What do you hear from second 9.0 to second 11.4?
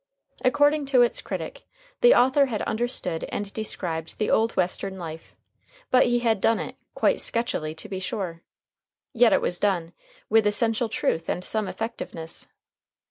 Yet it was done "with essential truth